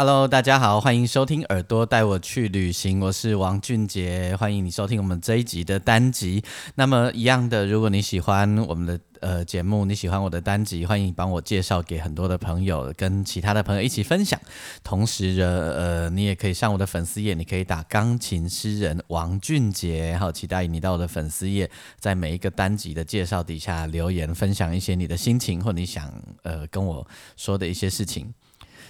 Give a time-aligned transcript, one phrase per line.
[0.00, 6.42] Hello，大家好，欢迎收听《耳朵带我去旅行》，我是王俊杰，欢迎你收听我们这一集的单集。
[6.74, 14.40] 那么一样的，如果你喜欢我们的呃节目，你喜欢我的单集，欢迎帮我介绍给很多的朋友，跟其他的朋友一起分享。
[14.82, 26.10] 同时呢，呃，你也可以上我的粉丝页，你可以打钢琴诗人王俊杰，好，期待你到我的粉丝页，在每一个单集的介绍底下留言，分享一些你的心情或你想
[26.42, 27.06] 呃跟我
[27.36, 28.32] 说的一些事情。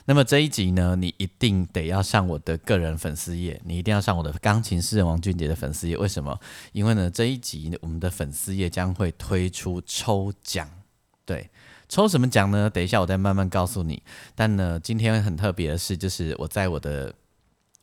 [0.06, 5.96] 那么这一集呢，你一定得要上我的个人粉丝页，你一定要上我的钢琴诗人王俊杰的粉丝页。
[5.96, 6.38] 为什么？
[6.72, 10.68] 因为呢，这一集我们的粉丝页将会推出抽奖。
[11.24, 11.48] 对，
[11.88, 12.68] 抽什么奖呢？
[12.68, 14.02] 等一下我再慢慢告诉你。
[14.34, 17.14] 但呢，今天很特别的是，就是我在我的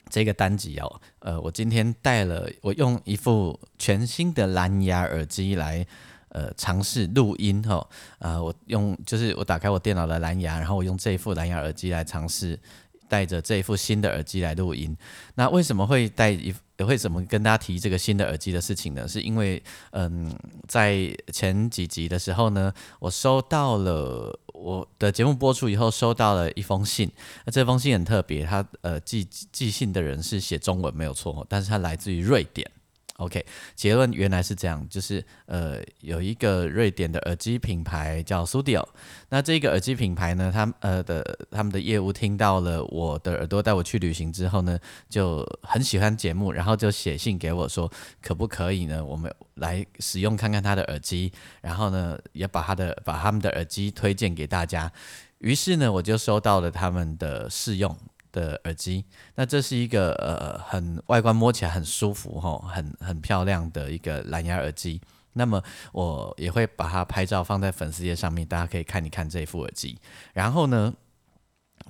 [0.10, 5.86] 这个单集哦，呃，我今天带了，我用一副全新的蓝牙耳机来。
[6.30, 7.88] 呃，尝试录音哈，
[8.20, 12.60] 呃，我用就是我打开我电脑的蓝牙，然后我用这一副蓝牙耳机来尝试
[13.08, 14.96] 带着这一副新的耳机来录音。
[15.36, 16.54] 那为什么会带一？
[16.86, 19.08] 会怎么跟大家提这个新的耳机的事情呢？
[19.08, 20.32] 是因为嗯，
[20.68, 27.12] 在前几集的时候呢，我收到了我的节目播出以后收到了一封信。
[27.46, 32.70] 那这封信很特别，它呃寄寄信的人是写中文没有错，但是它来自于瑞典。
[33.18, 38.86] OK，结论原来是这样，就是呃，有一个瑞典的耳机品牌叫 Studio，
[39.30, 44.78] 那这个耳机品牌呢，他们呃的他们的业务听到了我的耳朵带我去旅行之后呢，
[45.10, 47.92] 就很喜欢节目，然后就写信给我说，
[48.22, 54.92] 可不可以呢，我们来使用看看他的耳机，然后呢，也把他的把他们的耳机推荐给大家，
[55.40, 57.98] 于是呢，我就收到了他们的试用。
[58.38, 59.04] 的耳机，
[59.34, 65.02] 那这是一个呃很外观摸起来很舒服哈，很很漂亮的一个蓝牙耳机。
[65.34, 65.62] 那么
[65.92, 70.00] 我也会把它拍照放在粉丝页上面，大家可以看一看这副耳机。
[70.34, 70.94] 然后呢，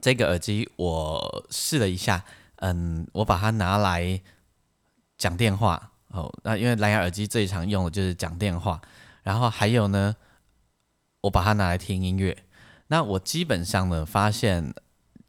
[0.01, 2.23] 这个耳机我试了一下，
[2.57, 4.21] 嗯，我把它拿来
[5.17, 6.33] 讲电话哦。
[6.43, 8.81] 那因为蓝牙耳机最常用的就是讲电话，
[9.23, 10.15] 然后还有呢，
[11.21, 12.45] 我把它拿来听音乐。
[12.87, 14.73] 那我基本上呢发现。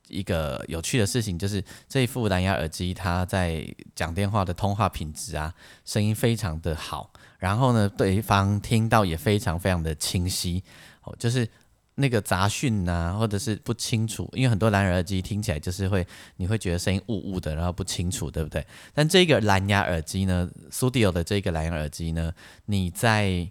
[0.09, 5.55] 一个有趣的事情就是，这一副蓝牙耳机，它在讲电话的通话品质啊，
[5.85, 7.11] 声音非常的好。
[7.39, 10.63] 然后呢，对方听到也非常非常的清晰。
[11.05, 11.49] 哦，就是
[11.95, 18.67] 那个杂讯呐，或者是不清楚，因为很多蓝牙耳机听起来就是会，你会觉得声音雾雾的，然后不清楚，对不对？
[18.93, 22.33] 但这个蓝牙耳机呢，Studio 的这个蓝牙耳机呢，
[22.67, 23.49] 你在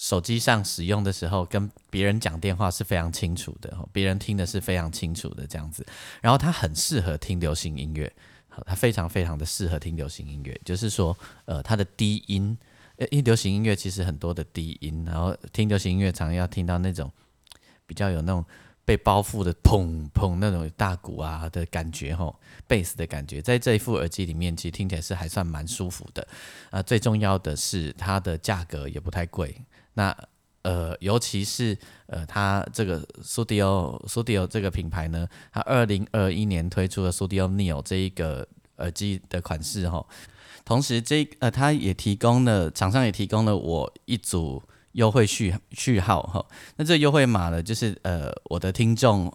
[0.00, 5.84] 手机上使用的时候，跟别人讲电话是非常清楚的，别人听的是非常清楚的这样子。
[6.22, 8.10] 然后它很适合听流行音乐，
[8.48, 10.58] 好，它非常非常的适合听流行音乐。
[10.64, 12.56] 就是说，呃，它的低音，
[13.10, 17.12] 因为流行音乐其实很多的低音，然后听流行音乐常要听到那种
[17.84, 18.42] 比较有那种
[18.86, 22.34] 被包覆的砰砰那种大鼓啊的感觉，吼，
[22.66, 26.26] 贝斯的感觉，在这一副耳机里面，其实听起来是还算蛮舒服的。
[26.70, 29.54] 啊，最重要的是它的价格也不太贵。
[29.94, 30.16] 那
[30.62, 38.46] 呃，尤其是呃，它这个 Studio Studio 这个品牌呢，它二零二一年推出了 Studio Neo 这一个
[38.76, 40.04] 耳机的款式哈。
[40.62, 44.62] 同时，这呃，它也提供了厂商也提供了我一组
[44.92, 46.44] 优惠序序号哈。
[46.76, 49.32] 那这优惠码呢，就是呃，我的听众，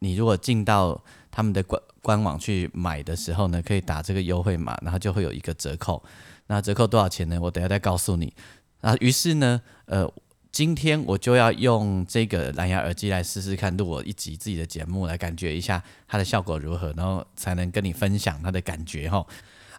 [0.00, 6.02] 你如果进到他们的官官网去买的时候呢，可以打这个优惠码，然后就会有一个折扣。
[6.48, 7.38] 那折扣多少钱呢？
[7.40, 8.34] 我等下再告诉你。
[8.80, 10.08] 啊，于是呢，呃，
[10.52, 19.26] 今天我就要用这个蓝牙耳机来试试看，录我一集自己的节目，来感觉一下它的效果如何，然后才能跟你分享它的感觉哈。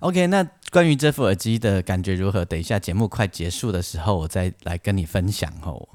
[0.02, 5.88] OK，那关于这副耳机的感觉如何，等一下节目快结束的时候，我再来跟你分享哦。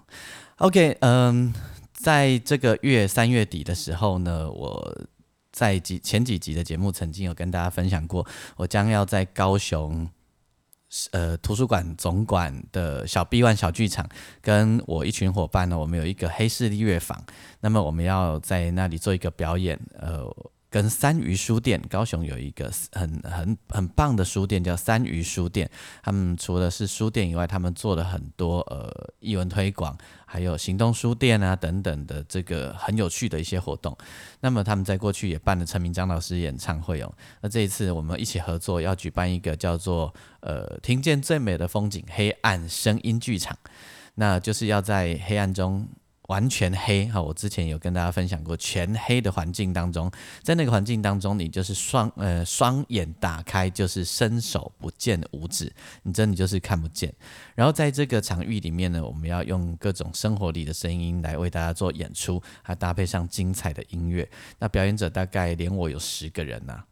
[0.57, 1.53] OK，嗯，
[1.93, 5.07] 在这个月三月底的时候呢，我
[5.53, 8.27] 在几前几集的节目曾经有跟大家分享过，
[8.57, 10.09] 我将要在高雄。
[11.13, 14.07] 呃，图书馆总馆的小 B One 小剧场，
[14.41, 17.25] 跟我一群伙伴呢，我们有一个黑势力乐坊。
[17.61, 20.25] 那么我们要在那里做一个表演，呃，
[20.73, 25.71] 跟三余书店，高雄有一个很很很棒的书店，叫三余书店。
[26.03, 28.91] 他们除了是书店以外，他们做了很多呃
[29.21, 33.95] 译文推广，还有行动书店啊等等的这个很有趣的一些活动。
[34.41, 37.15] 那么他们在过去也办了陈明章老师演唱会哦。
[37.43, 43.55] 那这一次我们一起合作，要举办一个叫做呃听见最美的风景黑暗声音剧场，
[44.15, 45.87] 那就是要在黑暗中。
[46.33, 50.11] 完全黑哈，我之前有跟大家分享过，全黑的环境当中，
[50.43, 55.71] 在那个环境当中，你就是双呃双眼打开就是伸手不见五指，
[56.05, 57.13] 你真的就是看不见。
[57.55, 64.27] 然后在这个场域里面呢，我们要用各种生活里的声音来为大家做演出，还搭配上精彩的音乐。
[64.59, 66.83] 那表演者大概连我有十个人呐，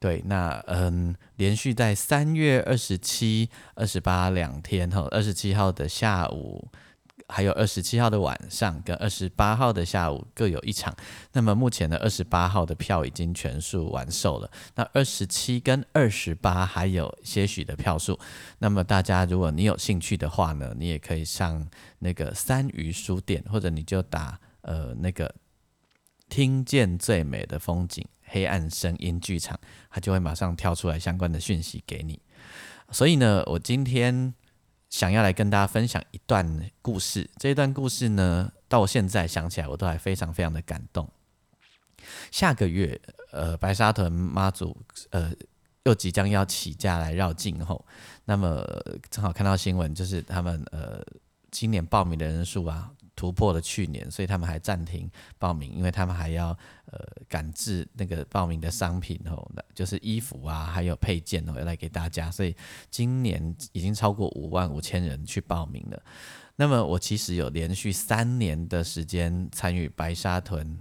[0.00, 6.66] 对，那嗯，连续在三月二十七、二十八两天哈，二十七号的下午。
[7.28, 10.94] 还有二十七号的晚上跟二十八号的下午各有一场。
[11.32, 14.50] 那么目前的二十八号的票已经全数完售了。
[14.76, 18.18] 那二十七跟二十八还有些许的票数。
[18.58, 21.68] 那么大家如果你有兴趣的话呢，你也可以上
[21.98, 25.34] 那个三余书店，或者你就打呃那个
[26.28, 29.58] 听见最美的风景黑暗声音剧场，
[29.90, 32.20] 它就会马上跳出来相关的讯息给你。
[32.92, 34.32] 所以呢，我今天。
[34.96, 41.06] 想要来跟大家分享一段故事，这一段故事呢，到现在想起来，我都还非常非常的感动。
[42.30, 42.98] 下个月，
[43.30, 44.74] 呃，白沙屯妈祖，
[45.10, 45.30] 呃，
[45.82, 47.84] 又即将要起驾来绕境后，
[48.24, 48.64] 那么
[49.10, 51.04] 正好看到新闻，就是他们呃，
[51.50, 52.90] 今年报名的人数啊。
[53.16, 56.50] 突破了去年，所以他们还暂停报名，因为他们还要
[56.84, 62.30] 呃赶制那个报名的商品哦，就是衣服啊，还有配件哦，要来给大家。
[62.30, 62.54] 所以
[62.90, 66.00] 今年已经超过五万五千人去报名了。
[66.54, 70.78] 那么我其实有连续三年的时间参与白沙屯。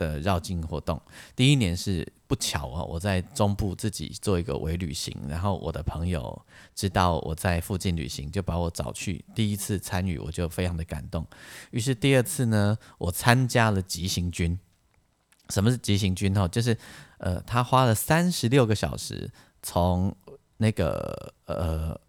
[0.00, 0.98] 的绕境活动，
[1.36, 6.42] 第一年是不巧啊，我在中部自己做一个微旅行，然后我的朋友
[6.74, 9.22] 知道我在附近旅行，就把我找去。
[9.34, 11.26] 第一次参与，我就非常的感动。
[11.70, 14.58] 于是第二次呢，我参加了急行军。
[15.50, 16.34] 什么是急行军？
[16.38, 16.74] 哦，就是
[17.18, 19.30] 呃，他花了三十六个小时，
[19.62, 20.16] 从
[20.56, 22.00] 那个呃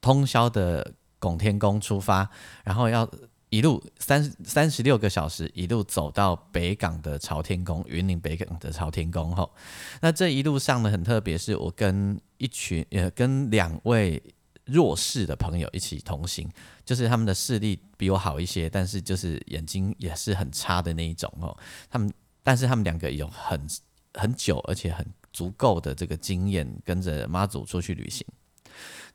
[0.00, 2.30] 通宵的拱天宫出发，
[2.64, 3.06] 然后要。
[3.54, 9.48] 一路三三十六个小时，一路走到北港的朝天宫，云林北港的朝天宫后，
[10.00, 14.20] 那这一路上呢，很特别，是我跟一群呃，跟两位
[14.64, 16.50] 弱势的朋友一起同行，
[16.84, 21.56] 就是他们的视力比我好一些，但是就是眼睛也是很差的那一种哦。
[21.88, 22.12] 他们，
[22.42, 23.64] 但是他们两个有很
[24.14, 28.26] 很久而且很足够的这个经验，跟着妈祖出去旅行。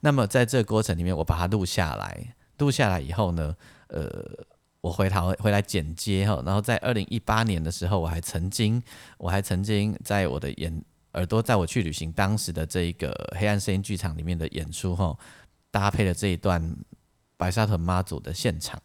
[0.00, 3.54] 那么在这个过程里面，我把它录下来，录下来以后呢？
[3.90, 4.46] 呃，
[4.80, 8.80] 我回头回来剪接哈，然后在二零一八年的时候，我还曾经，
[9.18, 10.82] 我还曾经在我的眼
[11.14, 15.18] 耳朵带我去旅行当时的这一个黑暗声音剧场里面的演出哈，
[15.72, 16.76] 搭配了这一段
[17.36, 18.80] 白沙屯妈祖的现场。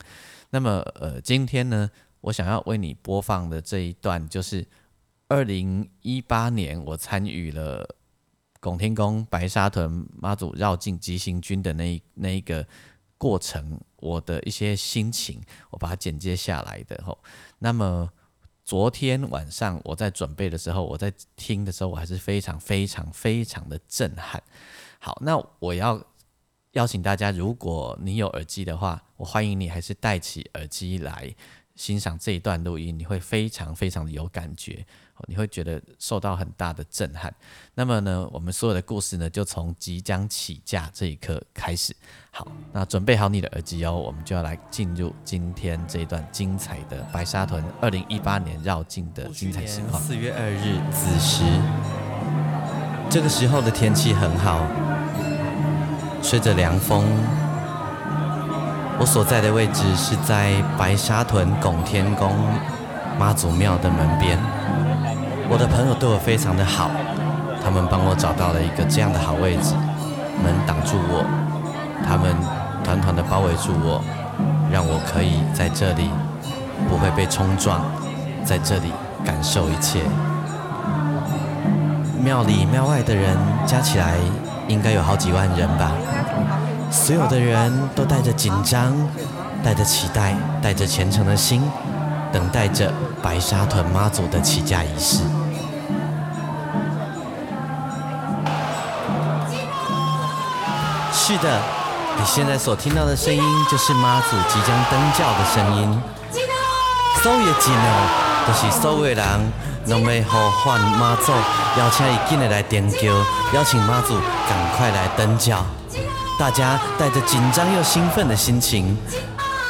[0.49, 1.89] 那么呃，今天呢，
[2.21, 4.65] 我想要为你播放的这一段，就是
[5.27, 7.87] 二零一八年我参与了
[8.59, 12.67] 拱天宫白沙屯妈祖绕境急行军的那那一个。
[13.25, 15.41] 过程，我的一些心情，
[15.71, 17.17] 我把它剪接下来的吼。
[17.57, 18.07] 那么
[18.63, 24.43] 昨天晚上我在准备的时候，我在听的时候，我还是非常非常非常的震撼。
[24.99, 25.99] 好，那我要
[26.73, 31.35] 邀请大家，如果你有耳机的话，我欢迎你还是戴起耳机来
[31.75, 34.85] 欣赏这一段录音，你会非常非常的有感觉。
[35.27, 37.33] 你会觉得受到很大的震撼。
[37.73, 41.95] 那么呢，我们所有的故事呢，就从即将起驾这一刻开始。
[42.31, 50.01] 好，那准备好你的耳机哦，我们就要来进入今天这一段精彩的白沙屯二零一八年绕境的精彩实况。
[50.01, 51.43] 四月二日子时，
[53.09, 54.67] 这个时候的天气很好，
[56.21, 57.05] 吹着凉风。
[58.97, 62.31] 我所在的位置是在白沙屯拱天宫
[63.19, 64.39] 妈祖庙的门边。
[65.49, 66.89] 我的朋友对我非常的好，
[67.63, 69.75] 他们帮我找到了一个这样的好位置，
[70.41, 71.25] 门挡住我，
[72.07, 72.35] 他们
[72.83, 74.01] 团团的包围住我，
[74.71, 76.09] 让我可以在这里
[76.89, 77.81] 不会被冲撞，
[78.45, 78.93] 在这里
[79.25, 79.99] 感受一切。
[82.23, 83.37] 庙里庙外的人
[83.67, 84.15] 加起来
[84.67, 85.91] 应该有好几万人吧，
[86.95, 88.95] 所有的人都带着紧张，
[89.61, 91.61] 带着期待，带着虔诚的心。
[92.31, 95.19] 等待着白沙屯妈祖的起驾仪式。
[101.13, 101.59] 是的，
[102.17, 106.01] 你现在所听到的声音就是妈祖即将登轿的声音。
[107.21, 108.09] So 也进了，
[108.47, 109.25] 就是所有的人
[109.87, 111.31] 拢要呼唤妈祖，
[111.77, 112.99] 邀请伊紧的来点叫，
[113.53, 114.15] 邀请妈祖
[114.47, 115.65] 赶快来登轿。
[116.37, 118.97] 大家带着紧张又兴奋的心情，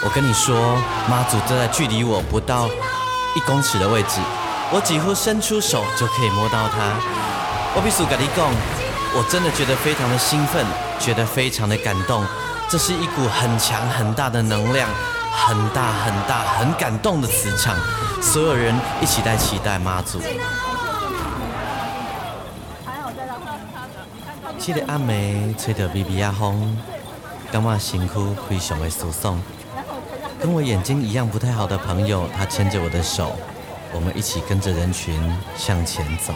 [0.04, 0.76] 我跟你说，
[1.08, 2.68] 妈祖就在距离我不到
[3.36, 4.20] 一公尺的位置，
[4.72, 6.98] 我几乎伸出手就可以摸到它。
[7.76, 8.50] 我必须跟你讲，
[9.14, 10.66] 我真的觉得非常的兴奋，
[11.00, 12.26] 觉得非常的感动。
[12.68, 14.90] 这是一股很强很大的能量，
[15.32, 17.76] 很大很大很感动的磁场，
[18.24, 20.20] 所有人一起在期待妈祖。
[24.66, 26.76] 这个暗暝吹着微微啊风，
[27.52, 28.14] 感觉身躯
[28.50, 29.40] 非常的舒爽。
[30.40, 33.36] 跟我眼睛一样不太好的朋友，他牵着我的手，
[33.94, 35.22] 我们一起跟着人群
[35.56, 36.34] 向前走。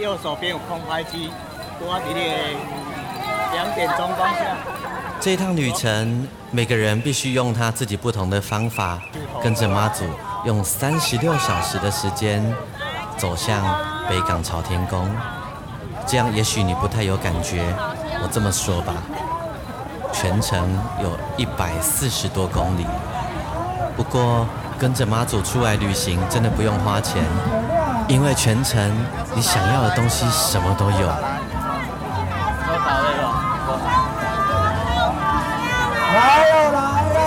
[0.00, 1.32] 右手边有空拍机，
[1.80, 2.54] 多一点
[3.52, 4.56] 两点钟方向。
[5.20, 9.02] 这一趟旅程，每个人必须用他自己不同的方法，
[9.42, 10.04] 跟着妈祖，
[10.44, 12.54] 用三十六小时的时间
[13.18, 13.60] 走向
[14.08, 15.10] 北港朝天宫。
[16.06, 17.64] 这样也许你不太有感觉，
[18.22, 18.92] 我这么说吧，
[20.12, 22.86] 全程有一百四十多公里。
[23.96, 24.46] 不过
[24.78, 27.22] 跟着妈祖出来旅行，真的不用花钱，
[28.08, 28.90] 因为全程
[29.34, 31.06] 你想要的东西什么都有。
[36.14, 36.78] 来了来
[37.14, 37.18] 了，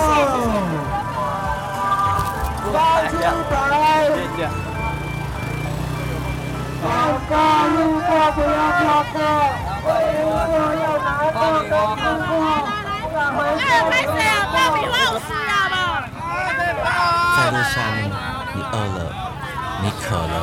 [2.72, 2.74] 三
[3.10, 3.95] 千百，
[7.28, 7.34] 在
[17.50, 17.82] 路上，
[18.54, 18.98] 你饿了，
[19.82, 20.34] 你渴了，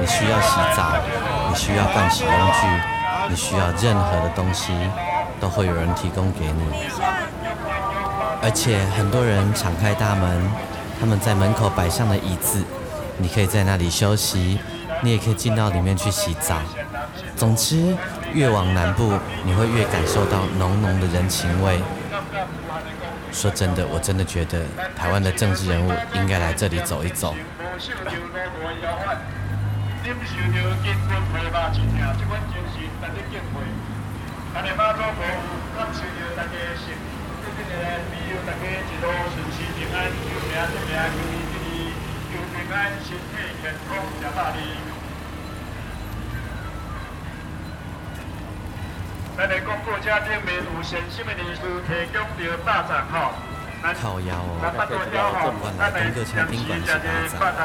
[0.00, 0.94] 你需要洗澡，
[1.48, 2.66] 你需要盥洗用具，
[3.28, 4.72] 你需要任何的东西，
[5.40, 6.62] 都会有人提供给你。
[8.40, 10.48] 而且很多人敞开大门，
[11.00, 12.64] 他们在门口摆上了椅子，
[13.18, 14.60] 你可以在那里休息，
[15.04, 16.56] 你也可以进到里面去洗澡。
[17.36, 17.94] 总之，
[18.32, 19.12] 越往南部，
[19.44, 21.78] 你会越感受到浓浓的人情味。
[23.30, 24.62] 说真的，我真的觉得
[24.96, 27.34] 台湾的政治人物应该来这里走一走。
[49.36, 53.32] 咱的广播车顶面有先什么人士提供着八站吼？
[54.00, 54.56] 靠腰哦，
[55.60, 56.86] 我来东哥车宾馆是
[57.36, 57.60] 八站。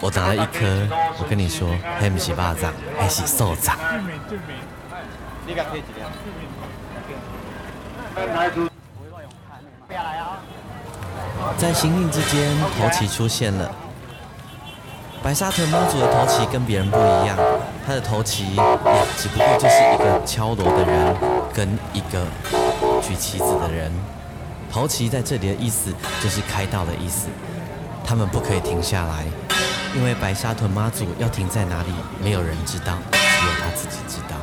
[0.00, 0.88] 我打了一颗，
[1.20, 3.76] 我跟你说，还不是八站，还是瘦站。
[5.46, 6.08] 你敢贴几条？
[11.56, 13.70] 在行进之间，头旗出现了。
[15.22, 17.36] 白沙屯妈祖的头旗跟别人不一样，
[17.88, 18.62] 他的头旗也
[19.16, 21.16] 只不过就是一个敲锣的人
[21.54, 22.22] 跟一个
[23.00, 23.90] 举旗子的人。
[24.70, 25.90] 头旗在这里的意思
[26.22, 27.28] 就是开道的意思，
[28.04, 29.24] 他们不可以停下来，
[29.96, 34.36] 因为白沙屯妈祖要停在哪里，没有人知道，只有他自己知道。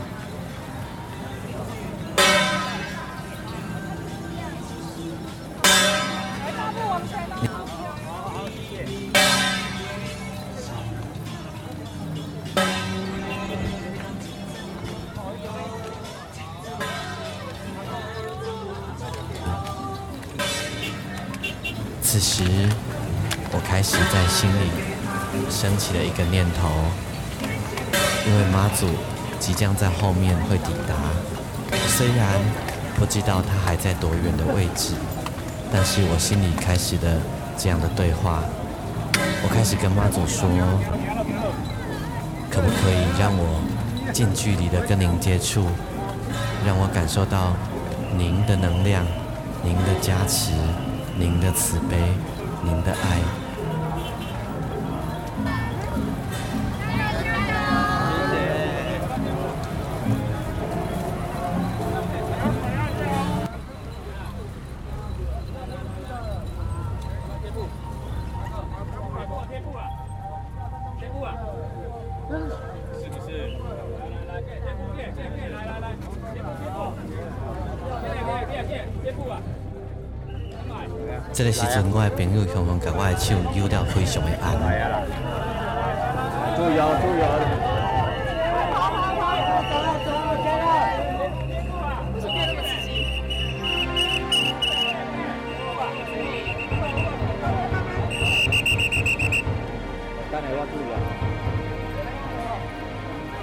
[25.95, 26.69] 的一个念头，
[28.27, 28.85] 因为妈祖
[29.39, 30.93] 即将在后面会抵达，
[31.87, 32.39] 虽然
[32.97, 34.93] 不知道他还在多远的位置，
[35.71, 37.17] 但是我心里开始的
[37.57, 38.43] 这样的对话，
[39.43, 40.49] 我开始跟妈祖说，
[42.51, 43.61] 可不可以让我
[44.11, 45.65] 近距离的跟您接触，
[46.65, 47.53] 让我感受到
[48.17, 49.05] 您的能量，
[49.63, 50.51] 您的加持。
[51.17, 51.95] 您的慈悲，
[52.61, 53.44] 您的爱。
[81.33, 84.55] 这个时阵，我的朋友向我甲我的手揉了非常的红。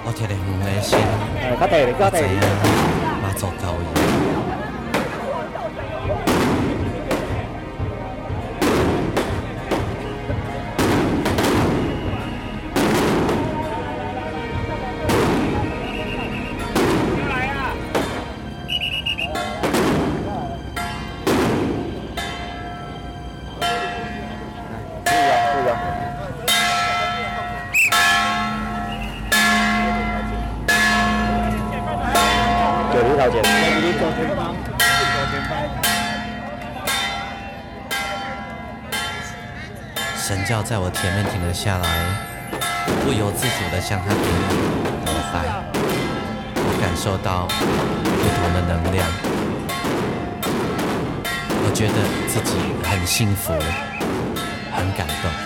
[0.05, 0.99] 我睇得很的心。
[1.39, 1.55] 哎，
[1.93, 2.17] 哥弟，
[40.53, 41.89] 要在我前面停了下来，
[43.03, 44.53] 不由自主地向他顶礼
[45.03, 45.49] 膜拜。
[46.55, 47.47] 我感受到
[48.03, 49.03] 不同的能量，
[51.65, 52.53] 我觉得自己
[52.87, 53.51] 很幸福，
[54.71, 55.42] 很感动。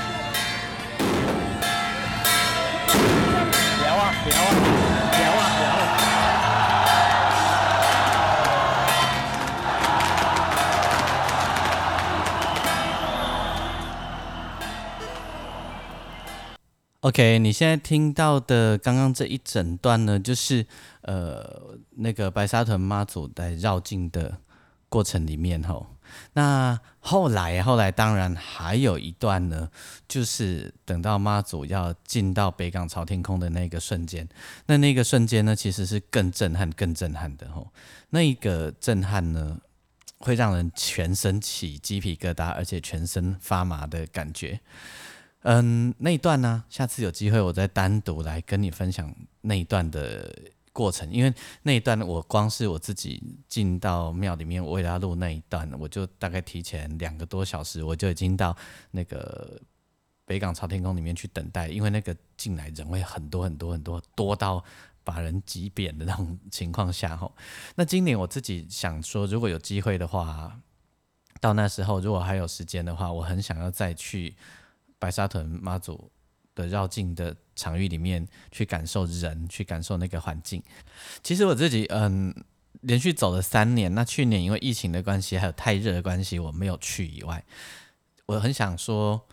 [17.08, 20.66] OK，你现在听到的刚刚这一整段呢，就是
[21.04, 24.40] 呃那个白沙屯妈祖在绕境的
[24.90, 25.88] 过程里面吼。
[26.34, 29.70] 那后来后来当然还有一段呢，
[30.06, 34.28] 就是等到妈祖要进到北港朝天空的那个瞬间，
[34.66, 37.72] 那那个瞬间呢，其实是更震撼、更震撼的吼。
[38.10, 39.58] 那一个震撼呢，
[40.18, 44.60] 会让人全身起鸡皮疙瘩，而且全身发麻的感觉。
[45.44, 50.36] 嗯，那一段呢，下次有机会我再单独来跟你分享那一段的
[50.74, 58.56] 过程，因为那一段我光是我自己进到庙里面我为了要录那一段，我就大概提前两个多小时，我就已经到
[58.92, 59.62] 那个
[60.26, 64.62] 北港朝天宫里面去等待，因为那个进来人会很多很多很多，多到
[65.04, 67.34] 把人挤扁的那种情况下吼。
[67.76, 70.60] 那今年我自己想说，如果有机会的话，
[71.40, 74.36] 到那时候如果还有时间的话，我很想要再去。
[75.00, 76.12] 白沙屯妈祖
[76.56, 80.62] 的绕境的场域里面去感受人，去感受那个环境。
[81.24, 82.34] 其实我自己嗯，
[82.82, 87.44] 连续走了三年，那去年因为疫情的关系，还有太热的关系，我没有去以外，
[88.26, 89.28] 我很想说，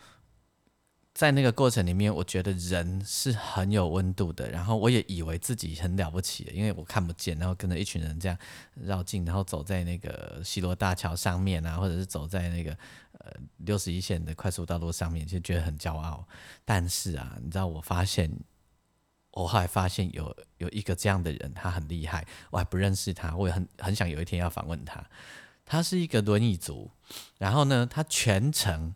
[1.15, 4.51] 在那个过程里面，我觉得人是很有温度的。
[4.51, 8.37] 然后我也以为自己很了不起，因为我看不见，然后跟着一群人这样
[8.73, 12.71] 绕境，然后走在那个西罗大桥上面啊，或者是走在那个
[13.19, 16.27] 呃六十一线的快速道路上面，就觉得很骄傲。
[16.65, 18.29] 但是啊，你知道，我发现
[19.31, 25.01] 我后来发现有有一个这样的人，他很厉害，我还不认识他，我也很很想有一天要访问他。
[25.63, 26.91] 他是一个轮椅族，
[27.37, 28.93] 然后呢，他全程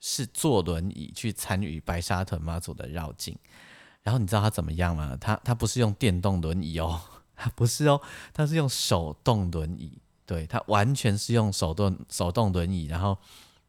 [0.00, 3.38] 是坐轮椅去参与白沙屯妈祖的绕境。
[4.02, 5.16] 然后你知道他怎么样吗？
[5.20, 7.00] 他他不是用电动轮椅哦，
[7.36, 8.00] 他不是哦，
[8.32, 9.98] 他是用手动轮椅。
[10.26, 13.18] 对他完全是用手动手动轮椅，然后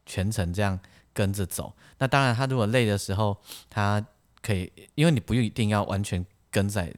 [0.05, 0.79] 全程这样
[1.11, 1.73] 跟着走。
[1.97, 3.35] 那当然，他如果累的时候，
[3.67, 4.05] 他
[4.43, 6.93] 可以，因为你不一定要完全跟在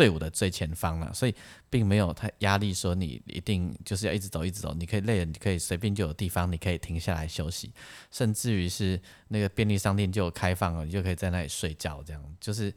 [0.00, 1.34] 队伍的最前方了，所以
[1.68, 4.72] 并没有太压力，说你一定就是要一直走一直走。
[4.72, 7.70] 你可以累了，你可以随便就有地方，你可以停下来休息，
[8.10, 12.02] 甚至于是那个便利商店就有开放了，你就可以在那里睡觉。
[12.02, 12.74] 这样就是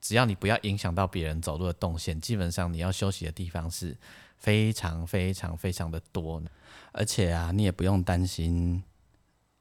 [0.00, 3.96] 只要你不要影响到别人走路的动线，基本上你要休息的地方是
[4.38, 6.40] 非常非常非常的多，
[6.92, 8.80] 而且啊，你也不用担心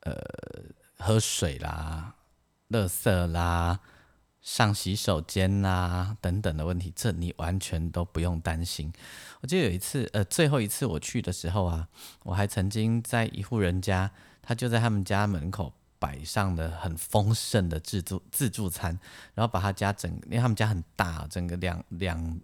[0.02, 0.14] 呃
[1.00, 2.14] 喝水啦、
[2.70, 3.80] 垃圾啦。
[4.46, 8.94] 上洗手间呐等等的问题，这你完全都不用担心。
[9.42, 11.88] 我记得有一次，呃，最后一次我去的时候啊，
[12.22, 14.12] 我还曾经在一户人家，
[14.44, 19.00] 他就在他们家门口摆上了很丰盛的自助自助餐，
[19.34, 22.40] 然后把他家整，因为他们家很大，整个两两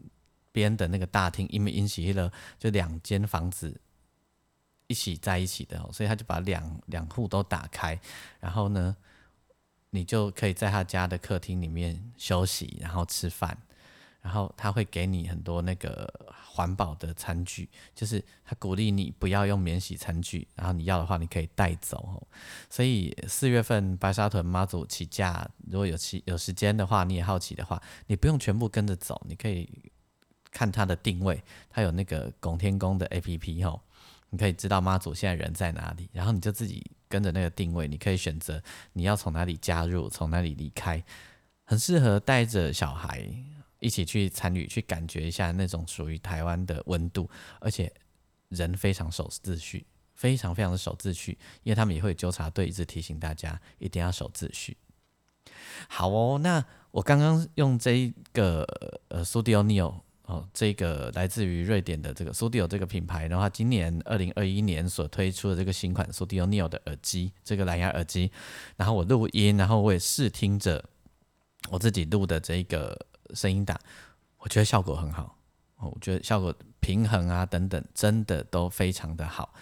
[0.52, 3.80] 边的那个大厅，因为引起了就两间房子
[4.88, 8.02] 一起在一起的，所以他就把两两户都打开，
[8.40, 8.98] 然后呢。
[9.94, 13.58] 你就可以在他家的客厅里面休息，然后吃饭，
[14.22, 16.10] 然后他会给你很多那个
[16.46, 22.26] 环保的餐具，就是他鼓励你不要用免洗餐具，然后你要的话你可以带走。
[22.70, 29.92] 所以四月份白沙屯妈祖起驾，如果有期有时间的话，你也好奇的话，你不用全部跟着走，你可以
[30.52, 33.82] 看他的定位，他有那个拱天宫的 APP 吼，
[34.30, 36.90] 你可以知道妈祖现在人在哪里，然后你就自己。
[37.12, 41.04] 跟着那个定位，你可以选择你要从哪里加入，从哪里离开，
[41.66, 43.28] 很适合带着小孩
[43.80, 47.92] 一起去参与，去感觉一下那种属于台湾的温度，而且
[48.48, 54.78] 人非常守秩序，非常非常的守秩序，因为他们也会纠察队一直提醒大家一定要守秩序。
[55.90, 58.64] 好哦，那我刚刚用这一个
[59.10, 68.32] 呃 Studio Neo 哦，这个来自于瑞典的这个 Studio 这个品牌的话，今年二零二一年所推出的这个新款 Studio Neo 的耳机，这个蓝牙耳机，
[68.78, 70.84] 然后我录音，然后我也试听着
[71.70, 72.98] 我自己录的这个
[73.34, 73.78] 声音档，
[74.38, 75.38] 我觉得效果很好
[75.78, 79.54] 哦，我觉得效果平衡啊等等，真的都非常的好。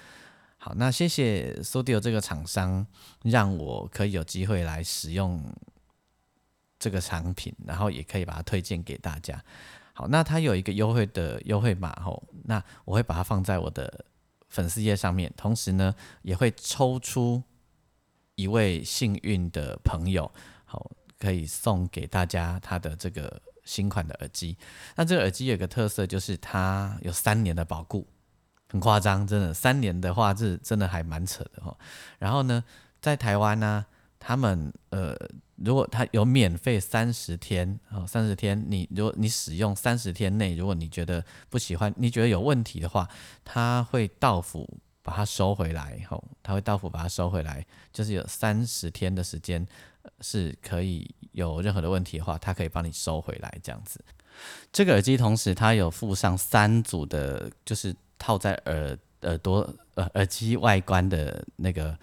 [0.58, 2.86] 好，那谢谢 Studio 这个厂商，
[3.24, 5.42] 让我可以有机会来使用
[6.78, 9.42] 这个产品，然后也可以把它推荐给大家。
[10.00, 14.06] 好，那它有一个优惠的优惠码吼，那我会把它放在我的
[14.48, 17.44] 粉丝页上面，同时呢，也会抽出
[18.36, 20.32] 一位幸运的朋友，
[20.64, 24.58] 好，可以送给大家他的这个新款的耳机。
[24.96, 28.08] 那这个耳机有个特色，就是它有三年的保固。
[28.70, 31.78] 很夸张，真的，三年的话是真的还蛮扯的哈。
[32.20, 32.64] 然后呢，
[33.02, 33.86] 在台湾呢，
[34.20, 35.16] 他们呃，
[35.56, 43.08] 如果他有免费三十天哦，三十天，你如果你使用三十天内，如果你觉得不喜欢，你觉得有问题的话，
[43.44, 49.66] 他会到府把它收回来吼，他会到府把它收回来，就是有三十天的时间
[50.22, 54.04] 是可以有任何的问题的话，他可以帮你收回来这样子。
[54.72, 57.96] 这个耳机同时它有附上三组的，就是。
[58.22, 61.98] 套在耳耳朵呃耳机外观的那个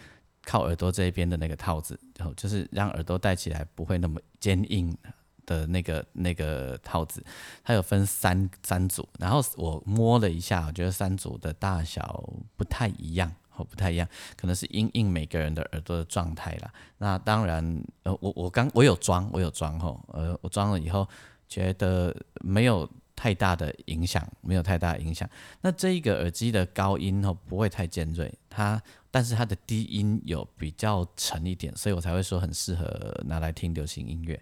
[0.47, 4.97] 靠耳朵这一边的那个套子，然后就是让耳朵戴起来不会那么坚硬
[5.45, 7.21] 的那个那个套子，
[7.65, 12.25] 它有分三三组，然后我摸了一下，我觉得三组的大小
[12.57, 16.73] 不太一样，哦不太一样，可能是因应每个人的耳朵的状态啦。
[16.99, 21.09] 那当然，呃我我刚我有装，我有装吼，呃我装了以后
[21.49, 22.89] 觉得没有。
[23.19, 25.27] 太大的影响没有太大影响。
[25.63, 28.81] 那这一个耳机的高音哦不会太尖锐，它
[29.17, 34.39] 但是它的低音有比较沉一点，所以我才会说很适合拿来听流行音乐。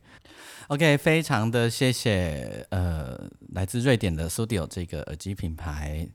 [0.66, 6.08] OK，非常的谢谢呃来自瑞典的 Studio 这个耳机品牌。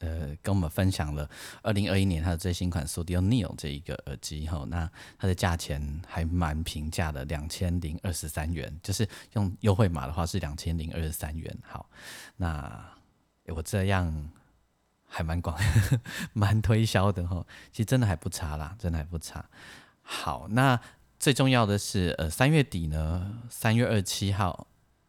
[0.00, 1.26] 呃，跟我们分享了
[1.62, 11.58] 二零二一年它的最新款 Studio Neo 这一个耳机哈，那它的价钱还蛮平价的，两千零二十三元，就是用优惠码的话是两千零二十三元。
[11.62, 11.88] 好，
[12.36, 12.94] 那
[13.46, 14.30] 我这样
[15.12, 15.56] 还蛮广，
[16.32, 19.44] 蛮推销的哈，其实真的还不差啦，真的还不差。
[20.00, 20.80] 好，那
[21.18, 24.66] 最重要的是，呃，三月底呢，三月二十七号、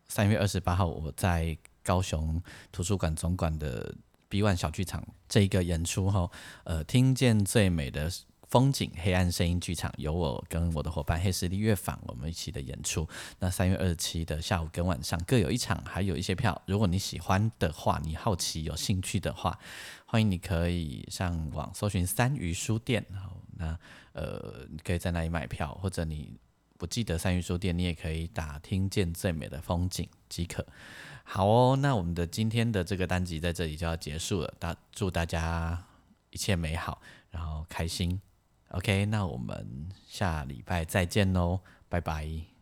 [0.07, 3.95] 三月二十八号，我在高雄图书馆总馆的。
[4.29, 6.27] B One 小剧场这一个演出哈，
[6.63, 8.11] 呃，听见最美的
[8.53, 13.09] 风景，黑暗声音剧场有我跟我的伙伴黑实力乐坊，我们一起的演出。
[13.39, 16.61] 那三月二十七的下午跟晚上各有一场，还有一些票。
[16.67, 19.57] 如果你喜欢的话，你好奇有兴趣的话，
[20.05, 23.03] 欢迎你可以上网搜寻三鱼书店。
[23.19, 23.75] 好，那
[24.11, 26.37] 呃，你可以在那里买票，或者你
[26.77, 30.63] 不记得三鱼书店，你也可以打听见最美的风景即可。
[31.23, 34.53] 好哦，那我们的今天的这个单集在这里就要结束了。
[34.59, 35.83] 大祝大家
[36.29, 38.21] 一切美好，然后开心。
[38.73, 42.52] OK，那我们下礼拜再见喽，拜拜。